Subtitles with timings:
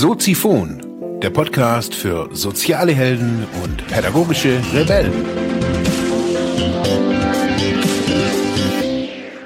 [0.00, 0.80] Soziphon,
[1.20, 5.12] der Podcast für soziale Helden und pädagogische Rebellen.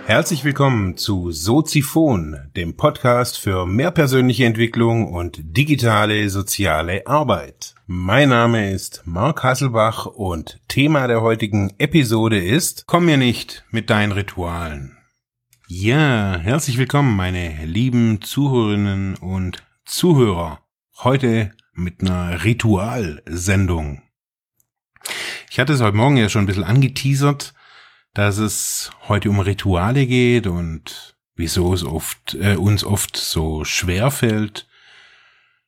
[0.05, 7.75] Herzlich willkommen zu Soziphon, dem Podcast für mehr persönliche Entwicklung und digitale soziale Arbeit.
[7.87, 13.89] Mein Name ist Mark Hasselbach und Thema der heutigen Episode ist Komm mir nicht mit
[13.89, 14.99] deinen Ritualen.
[15.67, 20.61] Ja, herzlich willkommen, meine lieben Zuhörerinnen und Zuhörer.
[20.99, 24.03] Heute mit einer Ritualsendung.
[25.51, 27.53] Ich hatte es heute Morgen ja schon ein bisschen angeteasert,
[28.15, 34.11] dass es heute um Rituale geht und wieso es oft, äh, uns oft so schwer
[34.11, 34.69] fällt,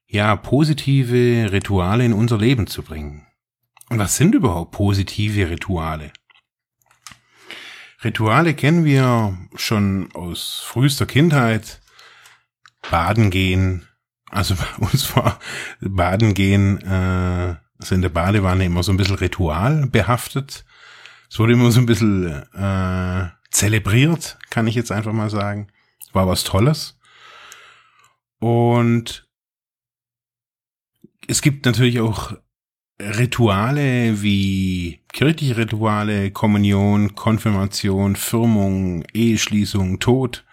[0.07, 3.27] ja, positive Rituale in unser Leben zu bringen.
[3.91, 6.13] Und was sind überhaupt positive Rituale?
[8.05, 11.81] Rituale kennen wir schon aus frühester Kindheit.
[12.91, 13.89] Baden gehen,
[14.35, 15.39] also bei uns war
[15.81, 20.65] Baden gehen, äh, also in der Badewanne immer so ein bisschen Ritual behaftet.
[21.31, 25.69] Es wurde immer so ein bisschen äh, zelebriert, kann ich jetzt einfach mal sagen.
[26.13, 26.99] War was Tolles.
[28.39, 29.29] Und
[31.27, 32.35] es gibt natürlich auch
[33.01, 40.45] Rituale wie kirchliche Rituale, Kommunion, Konfirmation, Firmung, Eheschließung, Tod.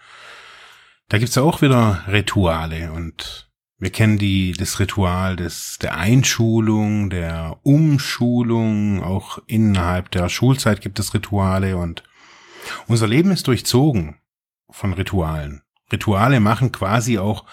[1.08, 3.51] Da gibt's auch wieder Rituale und
[3.82, 11.00] wir kennen die, das Ritual des, der Einschulung, der Umschulung, auch innerhalb der Schulzeit gibt
[11.00, 12.04] es Rituale und
[12.86, 14.20] unser Leben ist durchzogen
[14.70, 15.62] von Ritualen.
[15.90, 17.44] Rituale machen quasi auch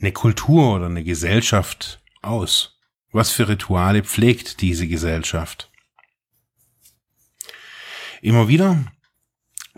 [0.00, 2.80] eine Kultur oder eine Gesellschaft aus.
[3.12, 5.70] Was für Rituale pflegt diese Gesellschaft?
[8.20, 8.84] Immer wieder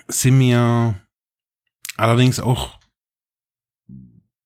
[0.08, 0.98] sind mir
[1.98, 2.78] allerdings auch,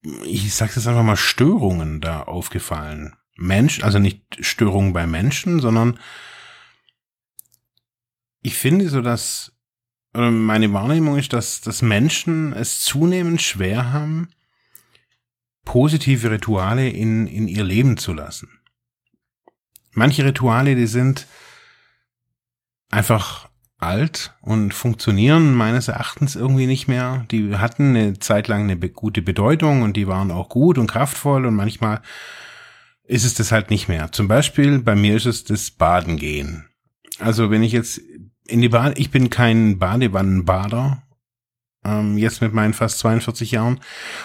[0.02, 3.16] ich sag's jetzt einfach mal, Störungen da aufgefallen.
[3.36, 5.98] Mensch, also nicht Störungen bei Menschen, sondern
[8.42, 9.52] ich finde so, dass
[10.12, 14.28] meine Wahrnehmung ist, dass, dass Menschen es zunehmend schwer haben,
[15.64, 18.60] positive Rituale in, in ihr Leben zu lassen
[19.92, 21.26] manche Rituale, die sind
[22.90, 23.49] einfach
[23.82, 27.26] alt und funktionieren meines Erachtens irgendwie nicht mehr.
[27.30, 31.46] Die hatten eine Zeit lang eine gute Bedeutung und die waren auch gut und kraftvoll
[31.46, 32.00] und manchmal
[33.04, 34.12] ist es das halt nicht mehr.
[34.12, 36.66] Zum Beispiel bei mir ist es das Baden gehen.
[37.18, 38.00] Also wenn ich jetzt
[38.46, 41.02] in die Bade, ich bin kein Badewannenbader,
[41.84, 43.80] ähm, jetzt mit meinen fast 42 Jahren,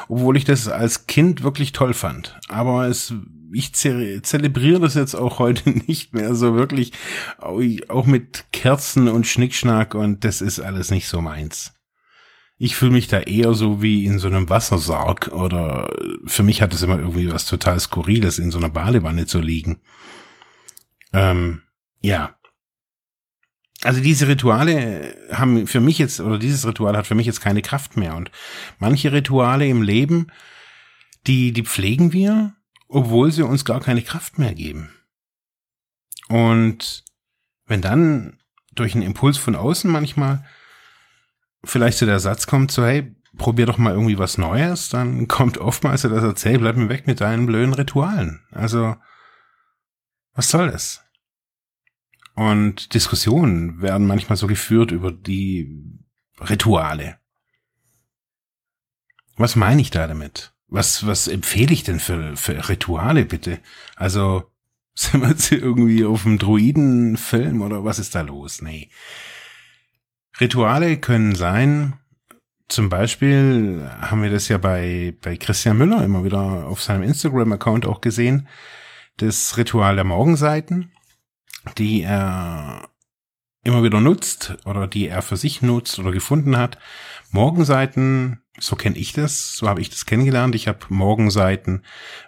[0.07, 2.39] obwohl ich das als Kind wirklich toll fand.
[2.47, 3.13] Aber es
[3.55, 6.91] ich ze zelebriere das jetzt auch heute nicht mehr so wirklich,
[7.37, 11.73] auch mit Kerzen und Schnickschnack und das ist alles nicht so meins.
[12.57, 15.89] Ich fühle mich da eher so wie in so einem Wassersarg oder
[16.25, 19.81] für mich hat es immer irgendwie was total Skurriles, in so einer Badewanne zu liegen.
[21.11, 21.63] Ähm,
[22.01, 22.34] ja.
[23.85, 27.61] Also diese Rituale haben für mich jetzt, oder dieses Ritual hat für mich jetzt keine
[27.61, 28.15] Kraft mehr.
[28.15, 28.31] Und
[28.79, 30.27] manche Rituale im Leben,
[31.27, 32.55] die, die pflegen wir
[32.87, 34.89] obwohl sie uns gar keine Kraft mehr geben.
[36.27, 37.03] Und
[37.65, 38.39] wenn dann
[38.73, 40.45] durch einen Impuls von außen manchmal
[41.63, 45.57] vielleicht so der Satz kommt, so hey, probier doch mal irgendwie was Neues, dann kommt
[45.57, 48.45] oftmals so das Erzähl, bleib mir weg mit deinen blöden Ritualen.
[48.51, 48.95] Also,
[50.33, 51.04] was soll das?
[52.35, 55.81] Und Diskussionen werden manchmal so geführt über die
[56.39, 57.17] Rituale.
[59.37, 60.53] Was meine ich da damit?
[60.67, 63.59] Was, was empfehle ich denn für, für Rituale, bitte?
[63.95, 64.51] Also,
[64.95, 68.61] sind wir jetzt irgendwie auf dem Druidenfilm oder was ist da los?
[68.61, 68.89] Nee.
[70.39, 71.99] Rituale können sein,
[72.67, 77.85] zum Beispiel haben wir das ja bei, bei Christian Müller immer wieder auf seinem Instagram-Account
[77.85, 78.47] auch gesehen,
[79.17, 80.91] das Ritual der Morgenseiten,
[81.77, 82.89] die er
[83.63, 86.77] immer wieder nutzt oder die er für sich nutzt oder gefunden hat.
[87.31, 90.55] Morgenseiten so kenne ich das, so habe ich das kennengelernt.
[90.55, 91.83] Ich habe Morgenseiten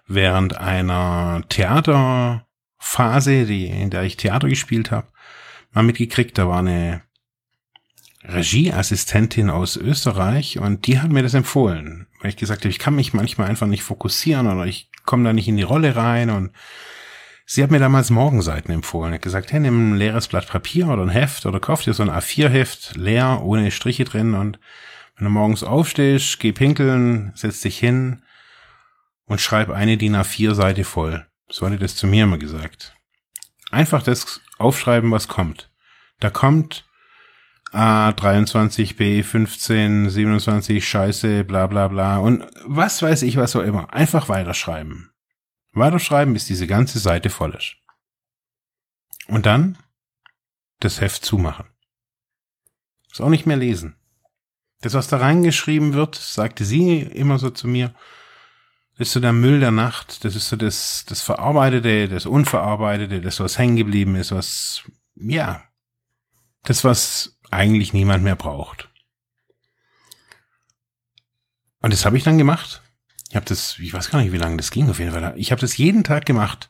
[0.07, 5.07] während einer Theaterphase, die, in der ich Theater gespielt habe,
[5.71, 6.37] mal mitgekriegt.
[6.37, 7.01] Da war eine
[8.23, 12.95] Regieassistentin aus Österreich und die hat mir das empfohlen, weil ich gesagt habe, ich kann
[12.95, 16.51] mich manchmal einfach nicht fokussieren oder ich komme da nicht in die Rolle rein und
[17.47, 19.13] sie hat mir damals Morgenseiten empfohlen.
[19.13, 22.03] Hat gesagt, hey, nimm ein leeres Blatt Papier oder ein Heft oder kauf dir so
[22.03, 24.59] ein A4-Heft, leer, ohne Striche drin und
[25.15, 28.21] wenn du morgens aufstehst, geh pinkeln, setz dich hin
[29.25, 31.25] und schreib eine DIN A4-Seite voll.
[31.49, 32.93] So hat er das zu mir immer gesagt.
[33.71, 35.71] Einfach das aufschreiben, was kommt.
[36.19, 36.85] Da kommt
[37.71, 43.93] A23, B15, 27, Scheiße, bla bla bla und was weiß ich, was auch immer.
[43.93, 45.09] Einfach weiterschreiben.
[45.77, 47.75] Weiterschreiben, bis diese ganze Seite voll ist.
[49.27, 49.77] Und dann
[50.79, 51.67] das Heft zumachen.
[53.11, 53.95] Ist auch nicht mehr lesen.
[54.81, 57.95] Das, was da reingeschrieben wird, sagte sie immer so zu mir,
[58.97, 63.21] das ist so der Müll der Nacht, das ist so das, das Verarbeitete, das Unverarbeitete,
[63.21, 64.83] das, was hängen geblieben ist, was,
[65.15, 65.63] ja,
[66.63, 68.89] das, was eigentlich niemand mehr braucht.
[71.81, 72.81] Und das habe ich dann gemacht.
[73.29, 75.33] Ich habe das, ich weiß gar nicht, wie lange das ging auf jeden Fall.
[75.37, 76.69] Ich habe das jeden Tag gemacht.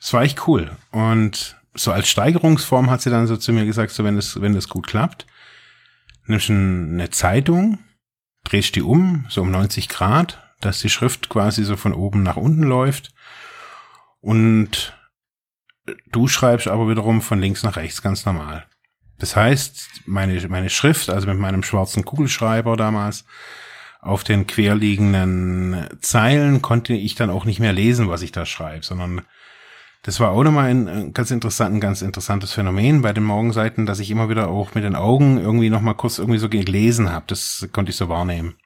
[0.00, 0.70] Das war echt cool.
[0.90, 4.54] Und so als Steigerungsform hat sie dann so zu mir gesagt, so wenn das, wenn
[4.54, 5.26] das gut klappt,
[6.26, 7.78] nimmst du eine Zeitung,
[8.44, 12.36] drehst die um, so um 90 Grad, dass die Schrift quasi so von oben nach
[12.36, 13.12] unten läuft
[14.20, 14.94] und
[16.12, 18.66] du schreibst aber wiederum von links nach rechts ganz normal.
[19.18, 23.24] Das heißt, meine, meine Schrift, also mit meinem schwarzen Kugelschreiber damals,
[24.00, 28.84] auf den querliegenden Zeilen konnte ich dann auch nicht mehr lesen, was ich da schreibe,
[28.84, 29.22] sondern
[30.02, 34.00] das war auch nochmal ein ganz interessant, ein ganz interessantes Phänomen bei den Morgenseiten, dass
[34.00, 37.26] ich immer wieder auch mit den Augen irgendwie nochmal kurz irgendwie so gelesen habe.
[37.28, 38.56] Das konnte ich so wahrnehmen.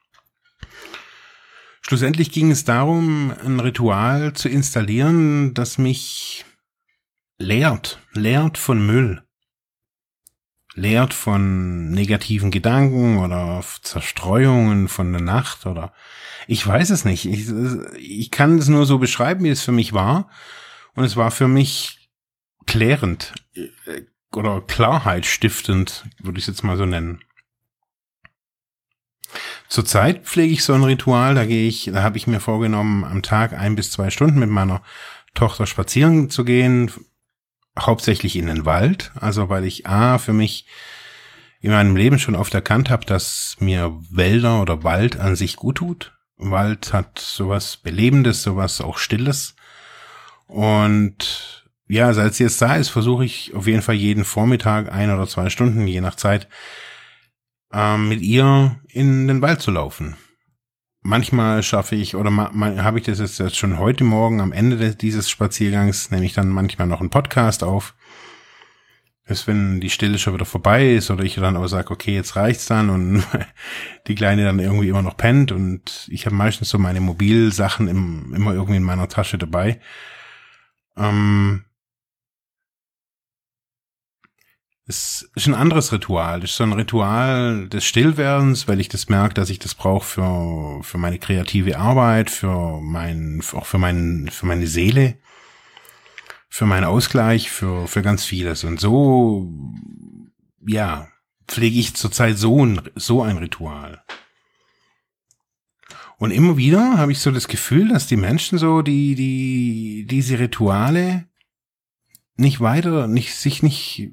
[1.81, 6.45] Schlussendlich ging es darum, ein Ritual zu installieren, das mich
[7.37, 9.24] lehrt, lehrt von Müll
[10.75, 15.93] lehrt von negativen Gedanken oder Zerstreuungen von der Nacht oder
[16.47, 17.25] ich weiß es nicht.
[17.25, 17.49] Ich,
[17.97, 20.29] ich kann es nur so beschreiben, wie es für mich war.
[20.93, 22.09] Und es war für mich
[22.67, 24.01] klärend äh,
[24.33, 27.21] oder Klarheit stiftend, würde ich es jetzt mal so nennen.
[29.67, 33.23] Zurzeit pflege ich so ein Ritual, da gehe ich, da habe ich mir vorgenommen, am
[33.23, 34.81] Tag ein bis zwei Stunden mit meiner
[35.33, 36.91] Tochter spazieren zu gehen,
[37.77, 40.65] hauptsächlich in den Wald, also weil ich A für mich
[41.59, 45.77] in meinem Leben schon oft erkannt habe, dass mir Wälder oder Wald an sich gut
[45.77, 46.13] tut.
[46.37, 49.55] Wald hat sowas Belebendes, sowas auch Stilles.
[50.47, 55.11] Und ja, seit sie jetzt da ist, versuche ich auf jeden Fall jeden Vormittag ein
[55.11, 56.47] oder zwei Stunden, je nach Zeit,
[57.73, 60.15] ähm, mit ihr in den Wald zu laufen.
[61.07, 65.29] Manchmal schaffe ich oder habe ich das jetzt schon heute Morgen am Ende des, dieses
[65.29, 67.93] Spaziergangs, nehme ich dann manchmal noch einen Podcast auf.
[69.27, 72.35] Dass wenn die Stille schon wieder vorbei ist oder ich dann aber sage, okay, jetzt
[72.35, 73.23] reicht's dann und
[74.07, 78.33] die Kleine dann irgendwie immer noch pennt und ich habe meistens so meine Mobilsachen im,
[78.33, 79.79] immer irgendwie in meiner Tasche dabei.
[80.97, 81.65] Ähm,
[84.87, 86.43] es ist ein anderes Ritual.
[86.43, 90.05] Es ist so ein Ritual des Stillwerdens, weil ich das merke, dass ich das brauche
[90.05, 95.17] für, für meine kreative Arbeit, für mein, auch für mein, für meine Seele,
[96.49, 98.63] für meinen Ausgleich, für, für ganz vieles.
[98.63, 99.51] Und so,
[100.67, 101.07] ja,
[101.47, 104.03] pflege ich zurzeit so ein, so ein Ritual.
[106.17, 110.37] Und immer wieder habe ich so das Gefühl, dass die Menschen so die, die, diese
[110.37, 111.27] Rituale
[112.37, 114.11] nicht weiter, nicht, sich nicht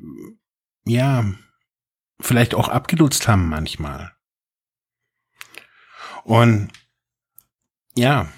[0.85, 1.25] ja,
[2.21, 4.13] vielleicht auch abgenutzt haben manchmal.
[6.25, 6.69] Und
[7.95, 8.29] ja,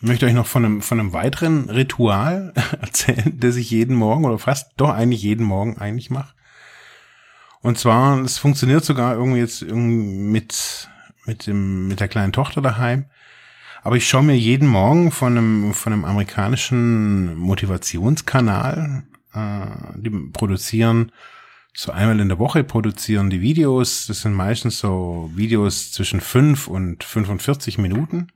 [0.00, 4.24] ich möchte euch noch von einem, von einem weiteren Ritual erzählen, das ich jeden Morgen
[4.24, 6.34] oder fast doch eigentlich jeden Morgen eigentlich mache.
[7.60, 10.88] Und zwar, es funktioniert sogar irgendwie jetzt mit,
[11.24, 13.06] mit dem, mit der kleinen Tochter daheim.
[13.82, 19.66] Aber ich schaue mir jeden Morgen von einem, von einem amerikanischen Motivationskanal, äh,
[19.96, 21.12] die produzieren
[21.76, 24.06] so einmal in der Woche produzieren die Videos.
[24.06, 28.28] Das sind meistens so Videos zwischen 5 und 45 Minuten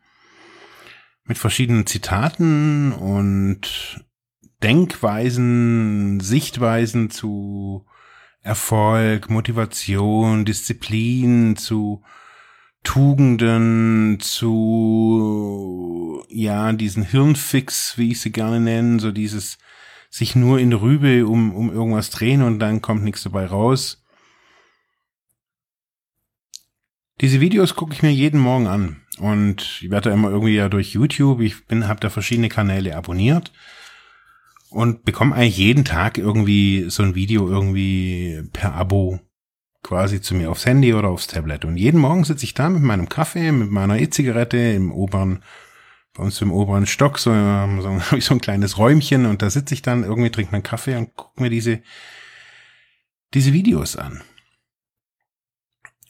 [1.25, 4.05] mit verschiedenen Zitaten und
[4.63, 7.87] Denkweisen, Sichtweisen zu
[8.43, 12.03] Erfolg, Motivation, Disziplin, zu
[12.83, 19.59] Tugenden, zu ja, diesen Hirnfix, wie ich sie gerne nenne, so dieses
[20.11, 24.05] sich nur in Rübe um, um irgendwas drehen und dann kommt nichts dabei raus.
[27.21, 30.69] Diese Videos gucke ich mir jeden Morgen an und ich werde da immer irgendwie ja
[30.69, 33.53] durch YouTube, ich bin, habe da verschiedene Kanäle abonniert
[34.71, 39.21] und bekomme eigentlich jeden Tag irgendwie so ein Video irgendwie per Abo
[39.83, 41.65] quasi zu mir aufs Handy oder aufs Tablet.
[41.65, 45.43] Und jeden Morgen sitze ich da mit meinem Kaffee, mit meiner E-Zigarette im oberen
[46.19, 49.51] bei uns im oberen Stock so, ähm, so, so, so ein kleines Räumchen und da
[49.51, 51.81] sitze ich dann, irgendwie trinke meinen Kaffee und gucke mir diese,
[53.35, 54.23] diese Videos an.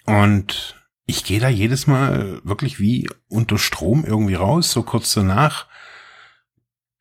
[0.07, 5.67] Und ich gehe da jedes Mal wirklich wie unter Strom irgendwie raus, so kurz danach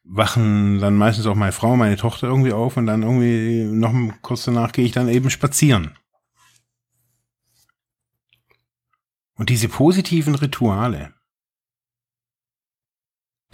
[0.03, 4.45] wachen dann meistens auch meine Frau, meine Tochter irgendwie auf und dann irgendwie noch kurz
[4.45, 5.97] danach gehe ich dann eben spazieren.
[9.35, 11.13] Und diese positiven Rituale,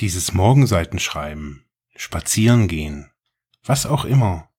[0.04, 1.64] dieses Morgenseitenschreiben,
[1.96, 3.10] spazieren gehen,
[3.64, 4.50] was auch immer,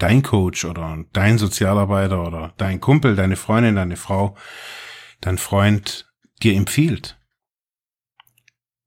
[0.00, 4.36] dein Coach oder dein Sozialarbeiter oder dein Kumpel, deine Freundin, deine Frau,
[5.20, 6.12] dein Freund
[6.42, 7.20] dir empfiehlt.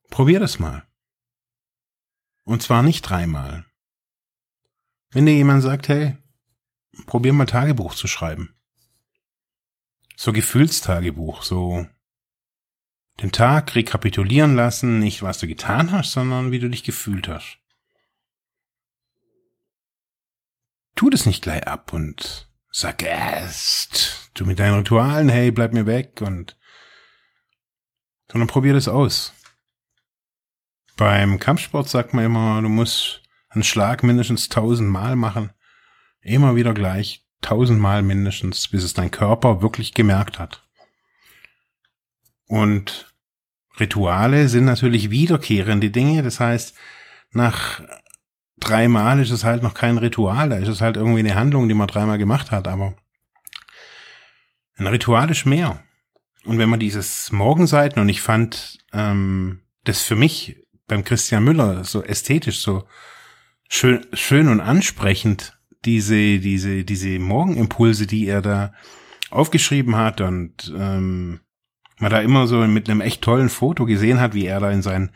[0.09, 0.85] Probier das mal.
[2.43, 3.65] Und zwar nicht dreimal.
[5.11, 6.17] Wenn dir jemand sagt, hey,
[7.05, 8.57] probier mal Tagebuch zu schreiben.
[10.17, 11.87] So Gefühlstagebuch, so
[13.23, 17.57] den Tag rekapitulieren lassen, nicht was du getan hast, sondern wie du dich gefühlt hast.
[20.95, 25.85] Tu das nicht gleich ab und sag erst, du mit deinen Ritualen, hey, bleib mir
[25.85, 26.57] weg und,
[28.29, 29.33] sondern probier das aus.
[30.97, 35.51] Beim Kampfsport sagt man immer, du musst einen Schlag mindestens tausendmal machen.
[36.19, 40.67] Immer wieder gleich, tausendmal mindestens, bis es dein Körper wirklich gemerkt hat.
[42.47, 43.12] Und
[43.79, 46.23] Rituale sind natürlich wiederkehrende Dinge.
[46.23, 46.75] Das heißt,
[47.31, 47.81] nach
[48.57, 50.49] dreimal ist es halt noch kein Ritual.
[50.49, 52.67] Da ist es halt irgendwie eine Handlung, die man dreimal gemacht hat.
[52.67, 52.95] Aber
[54.75, 55.83] ein Ritual ist mehr.
[56.45, 61.83] Und wenn man dieses Morgenseiten, und ich fand ähm, das für mich beim Christian Müller
[61.83, 62.87] so ästhetisch so
[63.69, 68.73] schön, schön und ansprechend, diese, diese, diese Morgenimpulse, die er da
[69.29, 71.41] aufgeschrieben hat und ähm,
[72.03, 74.81] man da immer so mit einem echt tollen Foto gesehen hat, wie er da in
[74.81, 75.11] sein,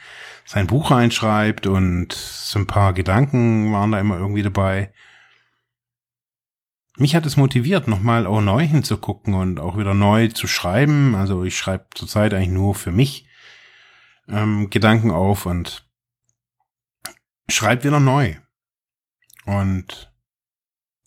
[0.46, 4.92] sein Buch reinschreibt und so ein paar Gedanken waren da immer irgendwie dabei.
[6.98, 11.14] Mich hat es motiviert, nochmal auch neu hinzugucken und auch wieder neu zu schreiben.
[11.14, 13.28] Also ich schreibe zurzeit eigentlich nur für mich
[14.30, 15.86] ähm, Gedanken auf und
[17.50, 18.36] schreibe wieder neu.
[19.46, 20.12] Und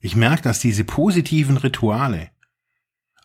[0.00, 2.30] ich merke, dass diese positiven Rituale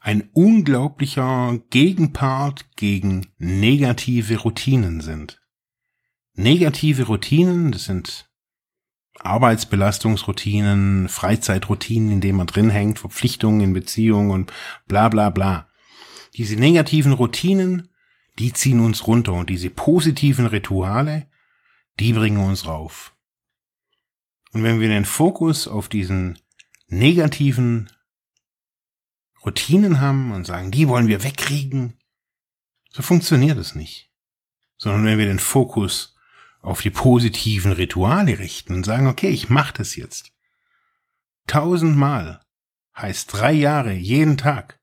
[0.05, 5.41] ein unglaublicher Gegenpart gegen negative Routinen sind.
[6.35, 8.29] Negative Routinen, das sind
[9.17, 14.53] Arbeitsbelastungsroutinen, Freizeitroutinen, in denen man drin hängt, Verpflichtungen in Beziehungen und
[14.88, 15.69] bla bla bla.
[16.35, 17.89] Diese negativen Routinen,
[18.38, 21.31] die ziehen uns runter und diese positiven Rituale,
[22.00, 23.15] die bringen uns rauf.
[24.51, 26.38] Und wenn wir den Fokus auf diesen
[26.89, 27.89] negativen
[29.46, 32.00] Routinen haben und sagen, die wollen wir wegkriegen,
[32.90, 34.12] so funktioniert es nicht.
[34.78, 36.16] Sondern wenn wir den Fokus
[36.62, 40.32] auf die positiven Rituale richten und sagen, okay, ich mache das jetzt.
[41.48, 42.42] Tausendmal
[42.98, 44.82] heißt drei Jahre jeden Tag.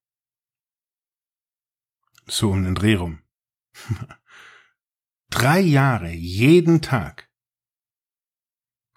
[2.26, 3.22] So um den Dreh rum.
[5.30, 7.31] drei Jahre jeden Tag.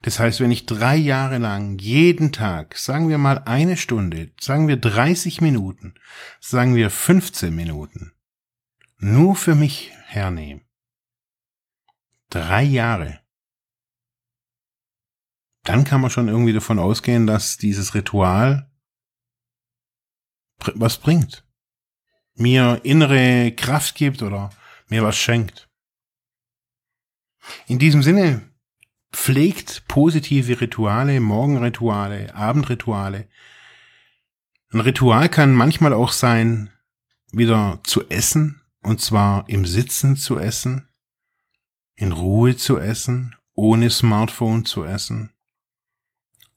[0.06, 4.68] Das heißt, wenn ich drei Jahre lang jeden Tag, sagen wir mal eine Stunde, sagen
[4.68, 5.96] wir 30 Minuten,
[6.40, 8.14] sagen wir 15 Minuten,
[9.00, 10.62] nur für mich hernehme,
[12.30, 13.20] drei Jahre,
[15.64, 18.72] dann kann man schon irgendwie davon ausgehen, dass dieses Ritual
[20.76, 21.48] was bringt.
[22.36, 24.52] Mir innere Kraft gibt oder
[24.86, 25.68] mir was schenkt.
[27.66, 28.55] In diesem Sinne
[29.16, 33.28] pflegt positive Rituale, Morgenrituale, Abendrituale.
[34.72, 36.70] Ein Ritual kann manchmal auch sein,
[37.32, 40.90] wieder zu essen, und zwar im Sitzen zu essen,
[41.96, 45.32] in Ruhe zu essen, ohne Smartphone zu essen,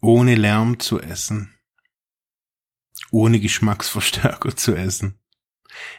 [0.01, 1.55] ohne Lärm zu essen,
[3.11, 5.19] ohne Geschmacksverstärker zu essen.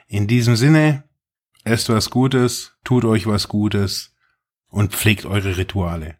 [0.08, 1.04] In diesem Sinne,
[1.64, 4.14] esst was Gutes, tut euch was Gutes
[4.68, 6.20] und pflegt eure Rituale.